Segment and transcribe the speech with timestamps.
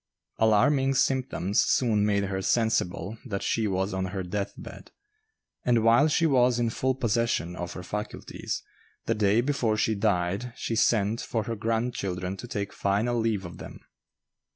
[0.39, 4.89] Alarming symptoms soon made her sensible that she was on her death bed;
[5.63, 8.63] and while she was in full possession of her faculties,
[9.05, 13.59] the day before she died she sent for her grandchildren to take final leave of
[13.59, 13.79] them.